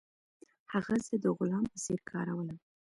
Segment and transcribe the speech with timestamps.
[0.73, 2.57] هغه زه د غلام په څیر کارولم.